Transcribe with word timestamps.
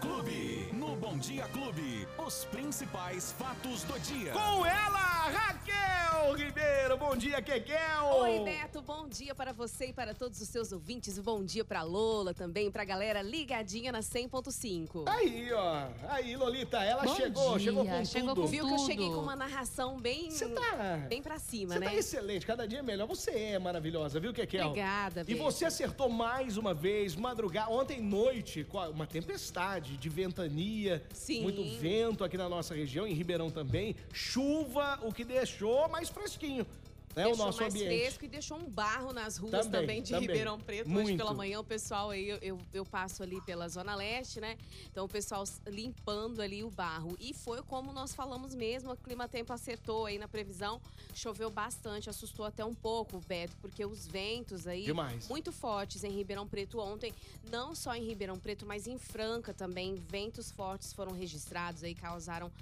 Clube. 0.00 0.70
No 0.72 0.96
Bom 0.96 1.16
Dia 1.18 1.44
Clube, 1.48 2.06
os 2.18 2.44
principais 2.46 3.32
fatos 3.32 3.82
do 3.84 3.98
dia. 4.00 4.32
Com 4.32 4.64
ela, 4.64 5.30
Raquel 5.30 5.85
Ribeiro. 6.34 6.96
Bom 6.98 7.16
dia, 7.16 7.40
Kekel. 7.42 8.04
Oi, 8.20 8.40
Beto. 8.40 8.82
Bom 8.82 9.08
dia 9.08 9.34
para 9.34 9.52
você 9.52 9.86
e 9.86 9.92
para 9.92 10.14
todos 10.14 10.40
os 10.40 10.48
seus 10.48 10.72
ouvintes. 10.72 11.18
Bom 11.18 11.42
dia 11.44 11.64
para 11.64 11.82
Lola 11.82 12.32
também, 12.34 12.70
pra 12.70 12.84
galera 12.84 13.22
ligadinha 13.22 13.92
na 13.92 14.00
100.5. 14.00 15.04
Aí, 15.06 15.52
ó. 15.52 15.88
Aí, 16.08 16.36
Lolita, 16.36 16.82
ela 16.82 17.04
Bom 17.04 17.14
chegou, 17.14 17.56
dia, 17.58 17.66
chegou 17.66 17.84
com 17.86 18.04
chegou 18.04 18.28
tudo. 18.34 18.40
com 18.42 18.46
Viu 18.48 18.64
que 18.66 18.72
eu 18.72 18.76
tudo. 18.76 18.86
cheguei 18.86 19.06
com 19.08 19.16
uma 19.20 19.36
narração 19.36 19.98
bem, 20.00 20.30
Você 20.30 20.48
tá... 20.48 21.06
bem 21.08 21.22
pra 21.22 21.38
cima, 21.38 21.74
Você 21.74 21.80
né? 21.80 21.86
tá 21.86 21.94
excelente, 21.94 22.46
cada 22.46 22.66
dia 22.66 22.82
melhor. 22.82 23.06
Você 23.06 23.30
é 23.30 23.58
maravilhosa, 23.58 24.18
viu, 24.20 24.32
Kekel? 24.32 24.66
Obrigada, 24.68 25.24
E 25.28 25.34
você 25.34 25.64
acertou 25.64 26.08
mais 26.08 26.56
uma 26.56 26.74
vez, 26.74 27.14
madrugada, 27.16 27.70
ontem 27.70 28.00
noite, 28.00 28.64
com 28.64 28.78
a- 28.78 28.88
uma 28.88 29.06
tempestade 29.06 29.96
de 29.96 30.08
ventania, 30.08 31.02
Sim. 31.12 31.42
muito 31.42 31.62
vento 31.78 32.24
aqui 32.24 32.36
na 32.36 32.48
nossa 32.48 32.74
região, 32.74 33.06
em 33.06 33.12
Ribeirão 33.14 33.50
também, 33.50 33.96
chuva, 34.12 34.98
o 35.02 35.12
que 35.12 35.24
deixou 35.24 35.88
mais 35.88 36.10
fresquinho, 36.20 36.66
né, 37.14 37.24
deixou 37.24 37.34
o 37.34 37.46
nosso 37.46 37.60
mais 37.60 37.74
ambiente. 37.74 37.98
fresco 37.98 38.24
e 38.24 38.28
deixou 38.28 38.58
um 38.58 38.68
barro 38.68 39.12
nas 39.12 39.38
ruas 39.38 39.52
Também, 39.52 39.80
também, 39.80 40.02
de 40.02 40.10
também. 40.10 40.28
Ribeirão 40.28 40.60
Preto. 40.60 40.88
Muito. 40.88 41.06
Hoje 41.06 41.16
pela 41.16 41.32
manhã 41.32 41.60
o 41.60 41.64
pessoal 41.64 42.10
aí, 42.10 42.28
eu, 42.28 42.38
eu, 42.42 42.58
eu 42.74 42.84
passo 42.84 43.22
ali 43.22 43.40
pela 43.40 43.68
Zona 43.68 43.94
Leste, 43.94 44.38
né? 44.40 44.58
Então 44.90 45.04
o 45.06 45.08
pessoal 45.08 45.44
limpando 45.66 46.42
ali 46.42 46.62
o 46.62 46.70
barro. 46.70 47.16
E 47.18 47.32
foi 47.32 47.62
como 47.62 47.92
nós 47.92 48.14
falamos 48.14 48.54
mesmo, 48.54 48.92
o 48.92 48.96
Clima 48.96 49.26
Tempo 49.28 49.52
acertou 49.52 50.04
aí 50.06 50.18
na 50.18 50.28
previsão. 50.28 50.80
Choveu 51.14 51.48
bastante, 51.48 52.10
assustou 52.10 52.44
até 52.44 52.62
um 52.62 52.74
pouco, 52.74 53.18
Beto, 53.26 53.56
porque 53.62 53.84
os 53.86 54.06
ventos 54.06 54.66
aí 54.66 54.84
Demais. 54.84 55.26
muito 55.28 55.50
fortes 55.52 56.04
em 56.04 56.10
Ribeirão 56.10 56.46
Preto 56.46 56.78
ontem, 56.78 57.14
não 57.50 57.74
só 57.74 57.94
em 57.94 58.04
Ribeirão 58.04 58.38
Preto, 58.38 58.66
mas 58.66 58.86
em 58.86 58.98
Franca 58.98 59.54
também, 59.54 59.94
ventos 59.94 60.50
fortes 60.50 60.92
foram 60.92 61.12
registrados 61.12 61.82
aí, 61.82 61.94
causaram 61.94 62.52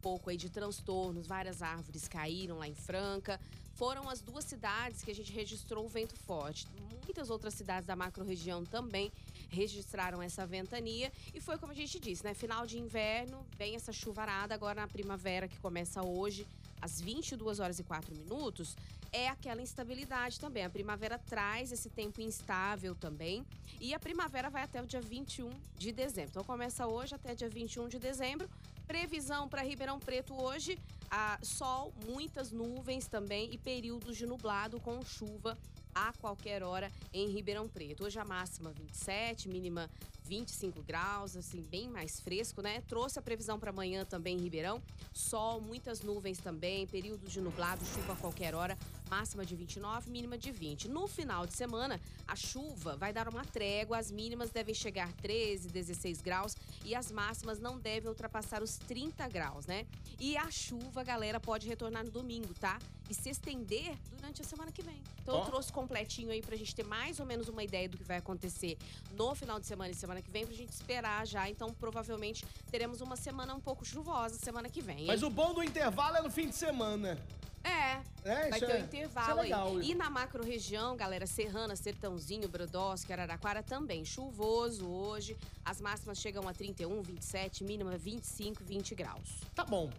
pouco 0.00 0.30
aí 0.30 0.36
de 0.36 0.48
transtornos, 0.48 1.26
várias 1.26 1.62
árvores 1.62 2.08
caíram 2.08 2.58
lá 2.58 2.68
em 2.68 2.74
Franca. 2.74 3.40
Foram 3.74 4.08
as 4.08 4.20
duas 4.20 4.44
cidades 4.44 5.02
que 5.02 5.10
a 5.10 5.14
gente 5.14 5.32
registrou 5.32 5.84
o 5.84 5.88
vento 5.88 6.14
forte. 6.14 6.66
Muitas 7.04 7.30
outras 7.30 7.54
cidades 7.54 7.86
da 7.86 7.96
macro-região 7.96 8.64
também 8.64 9.10
registraram 9.48 10.20
essa 10.20 10.46
ventania. 10.46 11.10
E 11.34 11.40
foi 11.40 11.56
como 11.58 11.72
a 11.72 11.74
gente 11.74 11.98
disse, 11.98 12.22
né? 12.24 12.34
Final 12.34 12.66
de 12.66 12.78
inverno, 12.78 13.44
vem 13.56 13.74
essa 13.74 13.92
chuvarada. 13.92 14.54
Agora 14.54 14.82
na 14.82 14.88
primavera, 14.88 15.48
que 15.48 15.58
começa 15.58 16.04
hoje, 16.04 16.46
às 16.80 17.00
22 17.00 17.58
horas 17.58 17.78
e 17.78 17.82
4 17.82 18.14
minutos, 18.14 18.76
é 19.12 19.28
aquela 19.28 19.60
instabilidade 19.60 20.38
também. 20.38 20.64
A 20.64 20.70
primavera 20.70 21.18
traz 21.18 21.72
esse 21.72 21.88
tempo 21.88 22.20
instável 22.20 22.94
também. 22.94 23.44
E 23.80 23.94
a 23.94 23.98
primavera 23.98 24.50
vai 24.50 24.62
até 24.62 24.80
o 24.80 24.86
dia 24.86 25.00
21 25.00 25.50
de 25.78 25.90
dezembro. 25.90 26.30
Então 26.30 26.44
começa 26.44 26.86
hoje 26.86 27.14
até 27.14 27.34
dia 27.34 27.48
21 27.48 27.88
de 27.88 27.98
dezembro. 27.98 28.48
Previsão 28.90 29.48
para 29.48 29.62
Ribeirão 29.62 30.00
Preto 30.00 30.34
hoje: 30.34 30.76
a 31.08 31.38
sol, 31.44 31.94
muitas 32.08 32.50
nuvens 32.50 33.06
também 33.06 33.48
e 33.52 33.56
períodos 33.56 34.16
de 34.16 34.26
nublado 34.26 34.80
com 34.80 35.00
chuva 35.04 35.56
a 35.94 36.12
qualquer 36.14 36.64
hora 36.64 36.90
em 37.12 37.28
Ribeirão 37.28 37.68
Preto. 37.68 38.02
Hoje 38.02 38.18
a 38.18 38.24
máxima 38.24 38.72
27, 38.72 39.48
mínima 39.48 39.88
25 40.24 40.82
graus, 40.82 41.36
assim, 41.36 41.62
bem 41.62 41.88
mais 41.88 42.18
fresco, 42.18 42.62
né? 42.62 42.80
Trouxe 42.88 43.16
a 43.20 43.22
previsão 43.22 43.60
para 43.60 43.70
amanhã 43.70 44.04
também 44.04 44.36
em 44.36 44.40
Ribeirão. 44.40 44.82
Sol, 45.12 45.60
muitas 45.60 46.00
nuvens 46.00 46.38
também, 46.38 46.84
períodos 46.88 47.32
de 47.32 47.40
nublado, 47.40 47.84
chuva 47.94 48.14
a 48.14 48.16
qualquer 48.16 48.56
hora, 48.56 48.76
máxima 49.10 49.44
de 49.44 49.56
29, 49.56 50.08
mínima 50.08 50.38
de 50.38 50.52
20. 50.52 50.88
No 50.88 51.08
final 51.08 51.44
de 51.44 51.52
semana, 51.54 52.00
a 52.26 52.36
chuva 52.36 52.96
vai 52.96 53.12
dar 53.12 53.28
uma 53.28 53.44
trégua, 53.44 53.98
as 53.98 54.10
mínimas 54.10 54.50
devem 54.50 54.74
chegar 54.74 55.12
13, 55.14 55.68
16 55.68 56.22
graus 56.22 56.56
e 56.84 56.94
as 56.94 57.10
máximas 57.10 57.58
não 57.58 57.76
devem 57.78 58.08
ultrapassar 58.08 58.62
os 58.62 58.76
30 58.78 59.28
graus, 59.28 59.66
né? 59.66 59.84
E 60.18 60.36
a 60.36 60.48
chuva, 60.50 61.02
galera, 61.02 61.40
pode 61.40 61.66
retornar 61.66 62.04
no 62.04 62.10
domingo, 62.10 62.54
tá? 62.54 62.78
E 63.10 63.14
se 63.14 63.28
estender 63.28 63.96
durante 64.16 64.40
a 64.40 64.44
semana 64.44 64.70
que 64.70 64.82
vem. 64.82 65.02
Então 65.20 65.34
Ó. 65.34 65.40
eu 65.40 65.46
trouxe 65.46 65.72
completinho 65.72 66.30
aí 66.30 66.40
pra 66.40 66.54
gente 66.56 66.72
ter 66.74 66.84
mais 66.84 67.18
ou 67.18 67.26
menos 67.26 67.48
uma 67.48 67.64
ideia 67.64 67.88
do 67.88 67.98
que 67.98 68.04
vai 68.04 68.18
acontecer 68.18 68.78
no 69.12 69.34
final 69.34 69.58
de 69.58 69.66
semana 69.66 69.90
e 69.90 69.94
semana 69.94 70.22
que 70.22 70.30
vem, 70.30 70.46
pra 70.46 70.54
gente 70.54 70.70
esperar 70.72 71.26
já. 71.26 71.50
Então 71.50 71.74
provavelmente 71.74 72.44
teremos 72.70 73.00
uma 73.00 73.16
semana 73.16 73.52
um 73.54 73.60
pouco 73.60 73.84
chuvosa 73.84 74.36
semana 74.36 74.68
que 74.68 74.80
vem. 74.80 75.00
hein? 75.00 75.06
Mas 75.08 75.24
o 75.24 75.30
bom 75.30 75.52
do 75.52 75.64
intervalo 75.64 76.16
é 76.18 76.22
no 76.22 76.30
fim 76.30 76.48
de 76.48 76.54
semana. 76.54 77.18
É. 77.64 78.00
É, 78.24 78.48
vai 78.48 78.58
isso 78.58 78.66
ter 78.66 78.72
é- 78.72 78.80
um 78.80 78.84
intervalo 78.84 79.44
isso 79.44 79.54
é 79.54 79.56
aí. 79.56 79.90
E 79.90 79.94
na 79.94 80.10
macro 80.10 80.44
região, 80.44 80.96
galera, 80.96 81.26
Serrana, 81.26 81.74
Sertãozinho, 81.76 82.48
Brodowski, 82.48 83.12
Araraquara 83.12 83.62
também. 83.62 84.04
Chuvoso 84.04 84.86
hoje. 84.88 85.36
As 85.64 85.80
máximas 85.80 86.18
chegam 86.18 86.46
a 86.48 86.52
31, 86.52 87.02
27, 87.02 87.64
mínima 87.64 87.96
25, 87.96 88.62
20 88.64 88.94
graus. 88.94 89.28
Tá 89.54 89.64
bom. 89.64 89.90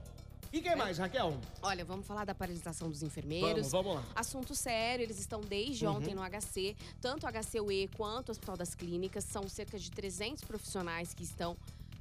E 0.54 0.60
quem 0.60 0.76
mais, 0.76 0.98
Raquel? 0.98 1.40
Olha, 1.62 1.86
vamos 1.86 2.06
falar 2.06 2.26
da 2.26 2.36
paralisação 2.36 2.90
dos 2.90 3.02
enfermeiros. 3.02 3.72
Vamos, 3.72 3.96
vamos 3.96 3.96
lá. 3.96 4.04
Assunto 4.14 4.54
sério, 4.54 5.04
eles 5.04 5.18
estão 5.18 5.40
desde 5.40 5.88
ontem 5.88 6.14
no 6.14 6.22
HC, 6.22 6.76
tanto 7.00 7.26
o 7.26 7.30
HCUE 7.30 7.90
quanto 7.96 8.30
o 8.30 8.32
Hospital 8.32 8.58
das 8.58 8.76
Clínicas. 8.76 9.24
São 9.24 9.48
cerca 9.48 9.80
de 9.80 9.90
300 9.90 10.44
profissionais 10.44 11.14
que 11.14 11.24
estão 11.24 11.56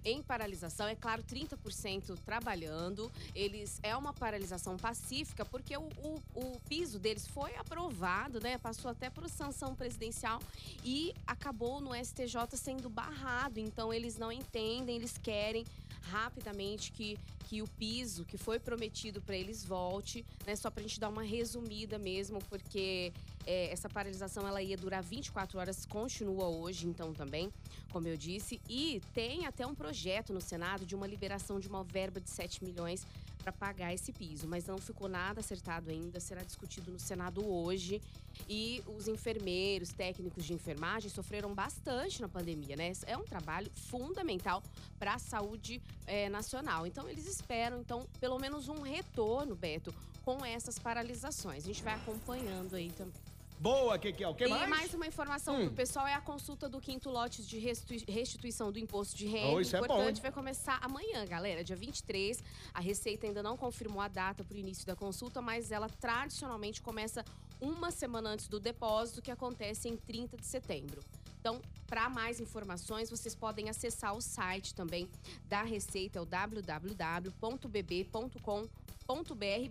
em 0.05 0.23
paralisação, 0.23 0.87
é 0.87 0.95
claro, 0.95 1.23
30% 1.23 2.17
trabalhando. 2.25 3.11
Eles 3.35 3.79
é 3.83 3.97
uma 3.97 4.13
paralisação 4.13 4.77
pacífica, 4.77 5.45
porque 5.45 5.77
o, 5.77 5.89
o, 6.03 6.23
o 6.35 6.61
piso 6.69 6.99
deles 6.99 7.27
foi 7.27 7.55
aprovado, 7.57 8.41
né? 8.41 8.59
Passou 8.59 8.91
até 8.91 9.11
por 9.11 9.29
sanção 9.29 9.75
presidencial 9.75 10.41
e 10.85 11.15
acabou 11.27 11.81
no 11.81 11.95
STJ 11.95 12.57
sendo 12.57 12.89
barrado. 12.89 13.59
Então 13.59 13.93
eles 13.93 14.17
não 14.17 14.33
entendem, 14.33 14.97
eles 14.97 15.17
querem 15.19 15.65
rapidamente 16.03 16.93
que, 16.93 17.19
que 17.49 17.63
o 17.63 17.69
piso 17.69 18.25
que 18.25 18.39
foi 18.39 18.59
prometido 18.59 19.21
para 19.21 19.37
eles 19.37 19.65
volte, 19.65 20.25
né? 20.47 20.57
Só 20.57 20.71
pra 20.71 20.83
gente 20.83 20.99
dar 20.99 21.09
uma 21.09 21.23
resumida 21.23 21.99
mesmo, 21.99 22.39
porque 22.49 23.13
é, 23.47 23.73
essa 23.73 23.89
paralisação 23.89 24.47
ela 24.47 24.63
ia 24.63 24.77
durar 24.77 25.03
24 25.03 25.59
horas, 25.59 25.87
continua 25.87 26.47
hoje, 26.49 26.87
então 26.87 27.13
também, 27.13 27.53
como 27.91 28.07
eu 28.07 28.17
disse, 28.17 28.61
e 28.69 29.01
tem 29.15 29.47
até 29.47 29.67
um 29.67 29.75
projeto 29.75 30.33
no 30.33 30.41
Senado 30.41 30.85
de 30.85 30.95
uma 30.95 31.07
liberação 31.07 31.59
de 31.59 31.69
uma 31.69 31.83
verba 31.83 32.21
de 32.21 32.31
7 32.31 32.65
milhões 32.65 33.07
para 33.41 33.53
pagar 33.53 33.93
esse 33.93 34.13
piso, 34.13 34.47
mas 34.47 34.67
não 34.67 34.79
ficou 34.79 35.09
nada 35.09 35.41
acertado 35.41 35.91
ainda, 35.91 36.21
será 36.21 36.43
discutido 36.43 36.91
no 36.91 36.99
Senado 36.99 37.47
hoje. 37.47 38.01
E 38.49 38.83
os 38.87 39.09
enfermeiros, 39.09 39.91
técnicos 39.91 40.45
de 40.45 40.53
enfermagem 40.53 41.11
sofreram 41.11 41.55
bastante 41.55 42.21
na 42.21 42.29
pandemia, 42.29 42.77
né? 42.77 42.93
É 43.07 43.17
um 43.17 43.25
trabalho 43.25 43.71
fundamental 43.75 44.63
para 44.99 45.15
a 45.15 45.19
saúde 45.19 45.81
eh, 46.07 46.29
nacional. 46.29 46.87
Então 46.87 47.09
eles 47.09 47.27
esperam, 47.27 47.81
então, 47.81 48.07
pelo 48.19 48.39
menos 48.39 48.69
um 48.69 48.81
retorno, 48.81 49.55
Beto, 49.55 49.95
com 50.25 50.45
essas 50.45 50.79
paralisações. 50.79 51.65
A 51.65 51.67
gente 51.67 51.83
vai 51.83 51.95
acompanhando 51.95 52.75
aí 52.77 52.91
também. 52.91 53.30
Boa, 53.61 53.99
Kekel. 53.99 54.35
Quem 54.35 54.47
e 54.47 54.51
mais? 54.51 54.69
mais 54.71 54.95
uma 54.95 55.07
informação 55.07 55.55
Hum. 55.55 55.67
pro 55.67 55.75
pessoal 55.75 56.07
é 56.07 56.15
a 56.15 56.21
consulta 56.23 56.67
do 56.67 56.81
quinto 56.81 57.11
lote 57.11 57.43
de 57.45 57.59
restitui- 57.59 58.03
restituição 58.09 58.73
do 58.73 58.79
imposto 58.79 59.15
de 59.15 59.27
renda. 59.27 59.49
Oh, 59.55 59.61
isso 59.61 59.77
é 59.77 59.81
Importante, 59.81 60.17
bom. 60.17 60.23
vai 60.23 60.33
começar 60.33 60.79
amanhã, 60.81 61.27
galera, 61.27 61.63
dia 61.63 61.77
23. 61.77 62.43
A 62.73 62.81
Receita 62.81 63.27
ainda 63.27 63.43
não 63.43 63.59
confirmou 63.59 64.01
a 64.01 64.09
data 64.09 64.43
para 64.43 64.55
o 64.55 64.59
início 64.59 64.87
da 64.87 64.97
consulta, 64.97 65.43
mas 65.43 65.71
ela 65.71 65.91
tradicionalmente 65.91 66.81
começa 66.81 67.23
uma 67.61 67.91
semana 67.91 68.31
antes 68.31 68.49
do 68.49 68.59
depósito, 68.59 69.21
que 69.21 69.31
acontece 69.31 69.91
em 69.91 69.97
30 69.99 70.39
de 70.39 70.47
setembro. 70.47 71.03
Então, 71.39 71.61
para 71.87 72.09
mais 72.09 72.41
informações, 72.41 73.11
vocês 73.11 73.35
podem 73.35 73.69
acessar 73.69 74.17
o 74.17 74.23
site 74.23 74.75
também 74.75 75.07
da 75.45 75.63
Receita, 75.63 76.19
é 76.19 76.23
o 76.23 76.25
www.bb.com.br 76.25 76.89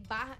barra 0.08 0.38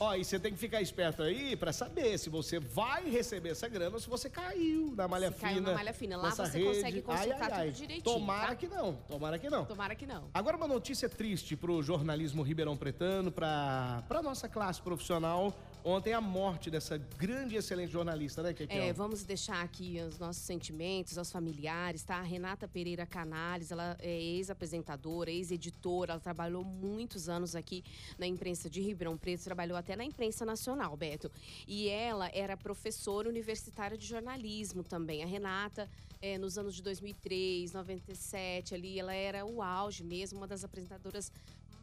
Ó, 0.00 0.14
e 0.14 0.24
você 0.24 0.38
tem 0.38 0.52
que 0.52 0.58
ficar 0.58 0.80
esperto 0.82 1.22
aí 1.22 1.54
pra 1.56 1.72
saber 1.72 2.18
se 2.18 2.28
você 2.28 2.58
vai 2.58 3.08
receber 3.08 3.50
essa 3.50 3.68
grana 3.68 3.94
ou 3.94 4.00
se 4.00 4.08
você 4.08 4.28
caiu 4.28 4.92
na 4.96 5.06
malha 5.06 5.28
Se 5.30 5.34
fina. 5.38 5.48
caiu 5.50 5.62
na 5.62 5.74
malha 5.74 5.94
fina. 5.94 6.16
Lá 6.16 6.30
você 6.30 6.58
rede. 6.58 6.64
consegue 6.76 7.02
consultar 7.02 7.50
tudo 7.60 7.72
direitinho, 7.72 8.02
Tomara 8.02 8.48
tá? 8.48 8.54
que 8.56 8.66
não, 8.68 8.94
tomara 9.08 9.38
que 9.38 9.50
não. 9.50 9.64
Tomara 9.64 9.94
que 9.94 10.06
não. 10.06 10.24
Agora 10.34 10.56
uma 10.56 10.66
notícia 10.68 11.08
triste 11.08 11.56
pro 11.56 11.82
jornalismo 11.82 12.42
ribeirão 12.42 12.76
pretano, 12.76 13.30
pra, 13.30 14.02
pra 14.08 14.22
nossa 14.22 14.48
classe 14.48 14.80
profissional. 14.82 15.54
Ontem 15.86 16.14
a 16.14 16.20
morte 16.20 16.70
dessa 16.70 16.96
grande 16.96 17.56
e 17.56 17.58
excelente 17.58 17.92
jornalista, 17.92 18.42
né, 18.42 18.54
Kekel? 18.54 18.82
É, 18.84 18.90
vamos 18.90 19.22
deixar 19.22 19.62
aqui 19.62 20.00
os 20.00 20.18
nossos 20.18 20.42
sentimentos 20.42 21.18
aos 21.18 21.30
familiares, 21.30 22.02
tá? 22.02 22.16
A 22.16 22.22
Renata 22.22 22.66
Pereira 22.66 23.04
Canales, 23.04 23.70
ela 23.70 23.94
é 24.00 24.18
ex-apresentadora, 24.18 25.30
ex-editora, 25.30 26.12
ela 26.12 26.20
trabalhou 26.20 26.64
muitos 26.64 27.28
anos 27.28 27.54
aqui 27.54 27.84
na 28.18 28.26
imprensa 28.26 28.70
de 28.70 28.80
Ribeirão 28.80 29.18
Preto, 29.18 29.44
trabalhou 29.44 29.76
até 29.76 29.94
na 29.94 30.04
imprensa 30.04 30.46
nacional, 30.46 30.96
Beto. 30.96 31.30
E 31.68 31.90
ela 31.90 32.30
era 32.32 32.56
professora 32.56 33.28
universitária 33.28 33.98
de 33.98 34.06
jornalismo 34.06 34.82
também. 34.82 35.22
A 35.22 35.26
Renata, 35.26 35.86
é, 36.22 36.38
nos 36.38 36.56
anos 36.56 36.74
de 36.74 36.82
2003, 36.82 37.74
97, 37.74 38.74
ali, 38.74 38.98
ela 38.98 39.12
era 39.12 39.44
o 39.44 39.60
auge 39.60 40.02
mesmo, 40.02 40.38
uma 40.38 40.46
das 40.46 40.64
apresentadoras 40.64 41.30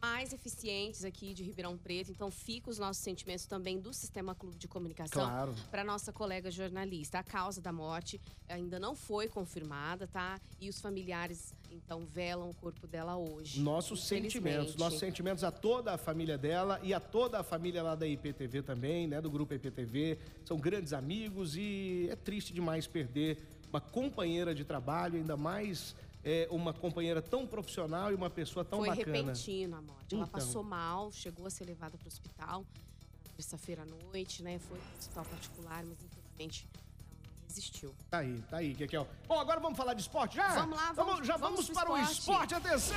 mais 0.02 0.34
eficientes 0.34 1.06
aqui 1.06 1.32
de 1.34 1.44
Ribeirão 1.44 1.78
Preto. 1.78 2.10
Então, 2.10 2.32
fica 2.32 2.72
os 2.72 2.80
nossos 2.80 3.04
sentimentos 3.04 3.46
também 3.46 3.80
do 3.80 3.94
Sistema 3.94 4.34
Clube 4.34 4.58
de 4.58 4.68
Comunicação 4.68 5.24
Claro. 5.24 5.54
para 5.70 5.84
nossa 5.84 6.12
colega 6.12 6.50
jornalista. 6.50 7.20
A 7.20 7.24
causa 7.24 7.62
da 7.62 7.72
morte 7.72 8.20
ainda 8.50 8.80
não 8.80 8.96
foi 8.96 9.28
confirmada, 9.28 10.08
tá? 10.08 10.42
E 10.60 10.68
os 10.70 10.82
familiares, 10.82 11.54
então, 11.70 12.04
velam 12.12 12.50
o 12.50 12.54
corpo 12.56 12.88
dela 12.88 13.16
hoje. 13.16 13.60
Nossos 13.62 14.04
sentimentos, 14.08 14.76
nossos 14.76 15.00
sentimentos 15.00 15.44
a 15.44 15.52
toda 15.52 15.94
a 15.94 15.98
família 16.00 16.38
dela 16.38 16.80
e 16.82 16.94
a 16.96 17.00
toda 17.00 17.40
a 17.40 17.44
família 17.44 17.84
lá 17.84 17.94
da 17.94 18.08
IPTV 18.08 18.64
também, 18.64 19.08
né, 19.08 19.22
do 19.22 19.30
grupo 19.30 19.54
IPTV. 19.54 20.18
São 20.44 20.58
grandes 20.58 20.94
amigos 20.94 21.56
e 21.56 22.08
é 22.10 22.16
triste 22.16 22.54
demais 22.54 22.88
perder 22.88 23.38
uma 23.72 23.80
companheira 23.80 24.54
de 24.56 24.66
trabalho, 24.66 25.16
ainda 25.18 25.38
mais 25.38 25.96
é, 26.24 26.48
uma 26.52 26.74
companheira 26.74 27.22
tão 27.22 27.48
profissional 27.48 28.12
e 28.12 28.16
uma 28.16 28.30
pessoa 28.30 28.64
tão 28.64 28.80
Foi 28.80 28.90
bacana. 28.90 29.18
repentino 29.18 29.76
a 29.78 29.82
morte. 29.82 30.14
Ela 30.16 30.24
Então. 30.24 30.28
passou 30.40 30.64
mal, 30.64 31.12
chegou 31.12 31.46
a 31.46 31.50
ser 31.50 31.66
levada 31.66 31.98
para 31.98 32.06
o 32.06 32.08
hospital 32.08 32.66
terça-feira 33.36 33.82
à 33.82 33.86
noite, 33.86 34.44
né? 34.44 34.60
Foi 34.60 34.78
para 34.78 34.98
hospital 35.00 35.26
particular, 35.26 35.84
mas 35.86 35.98
infelizmente 36.04 36.68
resistiu. 37.56 37.94
Tá 38.10 38.20
aí, 38.20 38.42
tá 38.50 38.58
aí, 38.58 38.74
Kekel. 38.74 39.06
Bom, 39.28 39.38
agora 39.40 39.60
vamos 39.60 39.78
falar 39.78 39.94
de 39.94 40.02
esporte 40.02 40.38
já? 40.38 40.48
Vamos 40.50 40.78
lá, 40.78 40.94
vamos- 40.94 41.28
já 41.28 41.36
vamos 41.36 41.68
vamos, 41.68 41.70
para 41.70 41.92
o 41.92 41.98
esporte. 41.98 42.54
esporte, 42.54 42.56
atenção! 42.56 42.96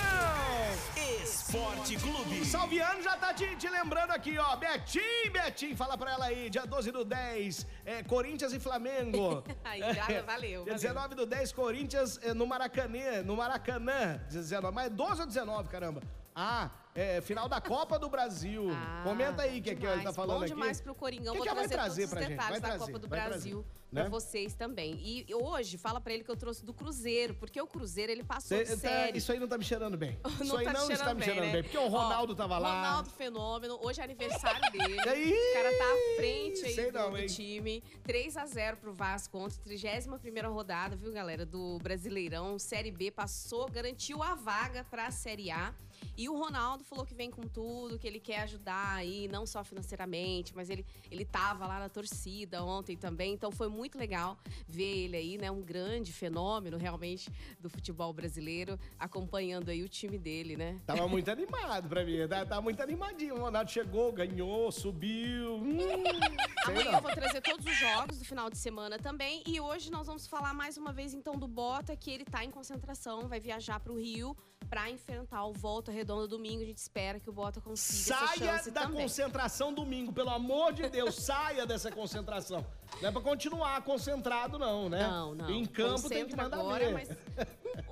Esporte 1.23 1.97
Clube. 1.97 2.45
Salviano 2.47 3.03
já 3.03 3.17
tá 3.17 3.35
te, 3.35 3.57
te 3.57 3.69
lembrando 3.69 4.13
aqui, 4.13 4.39
ó. 4.39 4.55
Betim, 4.57 5.01
Betim, 5.33 5.75
fala 5.75 5.99
pra 5.99 6.13
ela 6.13 6.27
aí, 6.27 6.49
dia 6.49 6.65
12 6.67 6.93
do 6.93 7.05
10, 7.05 7.67
é, 7.85 8.03
Corinthians 8.05 8.53
e 8.53 8.61
Flamengo. 8.61 9.43
Aí, 9.65 9.81
já 9.81 10.05
valeu, 10.23 10.23
Dia 10.23 10.23
valeu. 10.23 10.65
19 10.75 11.15
do 11.17 11.27
10, 11.27 11.53
Corinthians 11.53 12.19
é, 12.23 12.33
no 12.33 12.47
Maracanã, 12.47 13.23
no 13.25 13.37
Maracanã. 13.37 14.19
19, 14.29 14.75
mas 14.75 14.87
é 14.87 14.91
12 14.91 15.21
ou 15.23 15.27
19, 15.27 15.69
caramba? 15.69 16.01
Ah, 16.35 16.71
é 16.95 17.21
final 17.21 17.49
da 17.49 17.61
Copa 17.61 17.99
do 17.99 18.09
Brasil. 18.09 18.69
Ah, 18.71 19.03
Comenta 19.05 19.43
aí, 19.43 19.61
bom 19.61 19.65
que 19.65 19.75
que 19.77 19.87
ele 19.87 20.03
tá 20.03 20.13
falando 20.13 20.39
bom 20.39 20.45
aqui. 20.45 20.55
demais 20.55 20.81
pro 20.81 20.95
Coringão. 20.95 21.33
Que 21.33 21.39
Vou 21.39 21.49
que 21.49 21.55
vai 21.55 21.69
trazer 21.69 22.03
todos 22.09 22.23
os 22.23 22.29
gente? 22.29 22.37
detalhes 22.39 22.61
da 22.61 22.69
trazer, 22.69 22.85
Copa 22.87 22.99
do 23.01 23.09
Brasil 23.09 23.65
né? 23.91 24.09
vocês 24.09 24.55
também. 24.55 24.95
E 25.05 25.27
hoje, 25.35 25.77
fala 25.79 26.01
pra 26.01 26.13
ele 26.13 26.23
que 26.25 26.31
eu 26.31 26.37
trouxe 26.37 26.65
do 26.65 26.73
Cruzeiro, 26.73 27.35
porque 27.35 27.61
o 27.61 27.67
Cruzeiro, 27.67 28.11
ele 28.13 28.23
passou 28.25 28.57
Cê- 28.59 28.65
de 28.65 28.71
tá- 28.71 28.89
série. 28.89 29.19
isso 29.19 29.31
aí 29.33 29.39
não 29.41 29.47
tá 29.49 29.57
me 29.59 29.65
cheirando 29.65 29.97
bem. 29.97 30.19
Não 30.25 30.45
isso 30.45 30.57
aí 30.57 30.65
tá 30.67 30.73
não 30.73 30.81
está 30.83 30.97
cheirando 30.97 31.15
me 31.15 31.21
bem, 31.21 31.25
cheirando 31.25 31.47
né? 31.47 31.53
bem. 31.53 31.63
Porque 31.63 31.79
o 31.79 31.83
Ó, 31.85 31.89
Ronaldo 31.89 32.35
tava 32.35 32.59
lá. 32.59 32.75
Ronaldo 32.77 33.11
Fenômeno. 33.11 33.79
Hoje 33.83 34.01
é 34.01 34.05
aniversário 34.05 34.61
dele. 34.73 35.01
Aí, 35.09 35.33
o 35.33 35.53
cara 35.55 35.71
tá 35.79 35.85
à 35.85 36.17
frente 36.17 36.65
aí 36.65 36.91
do, 36.91 36.99
não, 36.99 37.11
do 37.13 37.27
time. 37.27 37.83
3 38.05 38.37
a 38.37 38.47
0 38.47 38.77
pro 38.79 38.93
Vasco 38.93 39.39
ontem. 39.39 39.57
31ª 39.65 40.49
rodada, 40.53 40.95
viu, 40.97 41.13
galera? 41.13 41.45
Do 41.47 41.79
Brasileirão. 41.83 42.59
Série 42.59 42.91
B 42.91 43.11
passou, 43.11 43.69
garantiu 43.71 44.23
a 44.23 44.35
vaga 44.35 44.85
pra 44.91 45.11
Série 45.11 45.51
A. 45.51 45.73
E 46.17 46.29
o 46.29 46.39
Ronaldo 46.39 46.85
falou 46.85 47.05
que 47.05 47.15
vem 47.15 47.31
com 47.31 47.43
tudo, 47.43 47.99
que 47.99 48.07
ele 48.07 48.21
quer 48.21 48.41
ajudar 48.43 48.95
aí, 48.95 49.27
não 49.29 49.45
só 49.47 49.65
financeiramente, 49.65 50.55
mas 50.55 50.71
ele, 50.71 50.87
ele 51.11 51.25
tava 51.25 51.67
lá 51.67 51.81
na 51.81 51.89
torcida 51.89 52.63
ontem 52.65 52.97
também. 52.97 53.35
Então 53.35 53.51
foi 53.51 53.69
muito 53.69 53.99
legal 53.99 54.39
ver 54.69 55.05
ele 55.05 55.17
aí, 55.17 55.39
né? 55.39 55.51
Um 55.51 55.61
grande 55.61 56.13
fenômeno 56.13 56.77
realmente 56.77 57.31
do 57.59 57.69
futebol 57.69 58.13
brasileiro, 58.13 58.79
acompanhando 58.99 59.71
aí 59.71 59.83
o 59.83 59.89
time 59.89 60.19
dele, 60.19 60.57
né? 60.57 60.81
Tava 60.87 61.09
muito 61.09 61.29
animado 61.31 61.89
pra 61.89 62.05
mim. 62.05 62.29
Tava, 62.29 62.47
tava 62.47 62.63
muito 62.63 62.81
animadinho. 62.81 63.35
O 63.35 63.41
Ronaldo 63.41 63.71
chegou, 63.71 64.13
ganhou, 64.13 64.71
subiu. 64.71 65.57
Hum, 65.57 65.79
Amanhã 66.67 66.85
não. 66.85 66.93
eu 66.95 67.03
vou 67.03 67.13
trazer 67.13 67.41
todos 67.41 67.67
os 67.67 67.77
jogos 67.77 68.19
do 68.19 68.25
final 68.25 68.49
de 68.49 68.57
semana 68.57 68.99
também. 68.99 69.43
E 69.47 69.61
hoje 69.61 69.91
nós 69.91 70.07
vamos 70.07 70.27
falar 70.27 70.55
mais 70.55 70.77
uma 70.77 70.93
vez 70.93 71.13
então 71.13 71.35
do 71.35 71.49
Bota, 71.49 71.97
que 71.97 72.11
ele 72.11 72.25
tá 72.25 72.45
em 72.45 72.51
concentração, 72.51 73.29
vai 73.29 73.41
viajar 73.41 73.81
pro 73.81 73.99
Rio 73.99 74.37
pra 74.65 74.91
enfrentar 74.91 75.45
o 75.45 75.53
Volta 75.53 75.93
Redonda 75.93 76.27
domingo. 76.27 76.63
A 76.63 76.67
gente 76.67 76.79
espera 76.79 77.21
que 77.21 77.29
o 77.29 77.33
Bota 77.33 77.61
consiga 77.61 78.15
essa 78.17 78.27
Saia 78.37 78.53
chance 78.53 78.71
da 78.71 78.83
também. 78.83 79.03
concentração 79.03 79.73
domingo, 79.73 80.13
pelo 80.13 80.31
amor 80.31 80.73
de 80.73 80.89
Deus, 80.89 81.15
saia 81.23 81.67
dessa 81.67 81.91
concentração. 81.91 82.65
Não 83.01 83.09
é 83.09 83.13
pra 83.13 83.21
continuar 83.21 83.81
concentrado, 83.83 84.59
não, 84.59 84.89
né? 84.89 85.07
Não, 85.07 85.35
não. 85.35 85.51
Em 85.51 85.65
campo 85.65 86.09
tem 86.09 86.25
que 86.27 86.35
Concentra 86.37 86.43
mandar 86.45 86.59
agora, 86.61 86.87
ver. 86.87 86.93
mas 86.93 87.09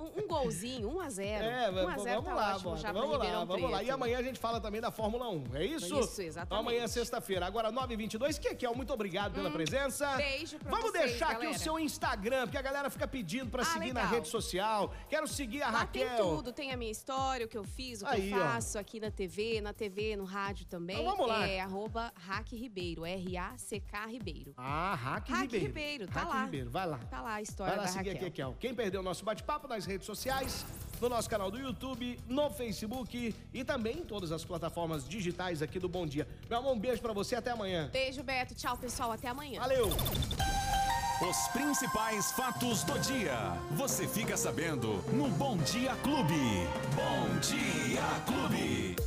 um, 0.03 0.23
um 0.23 0.27
golzinho, 0.27 0.89
1 0.89 0.99
a 1.01 1.09
0 1.09 1.45
É, 1.45 1.71
1 1.71 1.77
a 1.77 1.81
vamos 1.83 2.03
0 2.03 2.21
tá 2.23 2.33
lá, 2.33 2.55
ótimo 2.55 2.71
bota, 2.71 2.93
vamos 2.93 3.09
lá, 3.11 3.15
Ribeirão 3.17 3.45
vamos 3.45 3.71
lá. 3.71 3.77
E 3.81 3.85
Preto. 3.85 3.93
amanhã 3.95 4.17
a 4.19 4.23
gente 4.23 4.39
fala 4.39 4.59
também 4.61 4.81
da 4.81 4.91
Fórmula 4.91 5.29
1, 5.29 5.43
é 5.55 5.65
isso? 5.65 5.99
Isso, 5.99 6.21
exatamente. 6.21 6.59
Amanhã, 6.67 6.87
sexta-feira. 6.87 7.45
Agora, 7.45 7.71
9h22. 7.71 8.37
Kekel, 8.39 8.75
muito 8.75 8.93
obrigado 8.93 9.33
pela 9.33 9.49
presença. 9.51 10.09
Hum, 10.13 10.17
beijo 10.17 10.59
pra 10.59 10.71
Vamos 10.71 10.91
vocês, 10.91 11.09
deixar 11.11 11.27
aqui 11.27 11.35
o 11.37 11.39
galera. 11.41 11.57
seu 11.59 11.79
Instagram, 11.79 12.41
porque 12.45 12.57
a 12.57 12.61
galera 12.61 12.89
fica 12.89 13.07
pedindo 13.07 13.49
pra 13.49 13.61
Ah, 13.61 13.65
seguir 13.65 13.93
na 13.93 14.01
legal. 14.01 14.15
rede 14.15 14.27
social. 14.27 14.93
Quero 15.09 15.27
seguir 15.27 15.61
a 15.63 15.69
Lá 15.71 15.79
Raquel. 15.79 16.07
tem 16.09 16.17
tudo, 16.17 16.51
tem 16.53 16.71
a 16.71 16.77
minha 16.77 16.91
história, 16.91 17.45
o 17.45 17.49
que 17.49 17.57
eu 17.57 17.63
fiz, 17.63 18.01
o 18.01 18.05
que 18.05 18.11
Aí, 18.11 18.31
eu 18.31 18.37
ó. 18.37 18.41
faço 18.41 18.77
aqui 18.79 18.99
na 18.99 19.09
TV, 19.11 19.61
na 19.61 19.73
TV, 19.73 20.15
no 20.15 20.23
rádio 20.25 20.65
também. 20.65 20.97
Então 20.99 21.11
vamos 21.15 21.27
lá. 21.27 21.47
É 21.47 21.59
arroba 21.59 22.11
Raque 22.15 22.55
Ribeiro, 22.55 23.05
R-A-C-K 23.05 24.05
Ribeiro. 24.07 24.53
Ah, 24.57 24.95
Raque 24.95 25.31
Ribeiro. 25.33 25.65
Ribeiro, 25.67 26.07
tá 26.07 26.21
Raque 26.21 26.31
lá. 26.33 26.43
Ribeiro, 26.45 26.69
vai 26.69 26.85
lá. 26.87 26.97
Tá 27.09 27.21
lá 27.21 27.33
a 27.35 27.41
história 27.41 27.71
Vai 27.75 27.77
lá 27.79 27.85
da 27.85 27.89
seguir 27.91 28.09
Raquel. 28.09 28.27
aqui, 28.27 28.31
Kekel. 28.31 28.55
Quem 28.59 28.73
perdeu 28.75 29.01
o 29.01 29.03
nosso 29.03 29.23
bate-papo 29.23 29.67
nas 29.67 29.85
redes 29.85 29.92
sociais, 30.01 30.65
no 30.99 31.09
nosso 31.09 31.29
canal 31.29 31.51
do 31.51 31.59
YouTube, 31.59 32.19
no 32.27 32.49
Facebook 32.49 33.35
e 33.53 33.63
também 33.63 33.99
em 33.99 34.05
todas 34.05 34.31
as 34.31 34.43
plataformas 34.45 35.07
digitais 35.07 35.61
aqui 35.61 35.79
do 35.79 35.89
Bom 35.89 36.07
Dia. 36.07 36.27
Meu 36.49 36.59
amor, 36.59 36.73
um 36.73 36.79
beijo 36.79 37.01
pra 37.01 37.13
você 37.13 37.35
até 37.35 37.51
amanhã. 37.51 37.89
Beijo, 37.91 38.23
Beto. 38.23 38.55
Tchau, 38.55 38.77
pessoal. 38.77 39.11
Até 39.11 39.27
amanhã. 39.27 39.59
Valeu! 39.59 39.89
Os 41.29 41.47
principais 41.49 42.31
fatos 42.31 42.83
do 42.83 42.97
dia. 42.99 43.37
Você 43.71 44.07
fica 44.07 44.35
sabendo 44.35 45.03
no 45.13 45.29
Bom 45.29 45.57
Dia 45.57 45.95
Clube. 45.97 46.67
Bom 46.95 47.39
Dia 47.39 48.01
Clube. 48.25 49.02